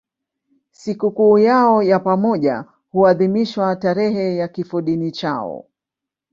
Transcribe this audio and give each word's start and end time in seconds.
Sikukuu 0.71 1.37
yao 1.37 1.83
ya 1.83 1.99
pamoja 1.99 2.65
huadhimishwa 2.91 3.75
tarehe 3.75 4.35
ya 4.35 4.47
kifodini 4.47 5.11
chao. 5.11 5.65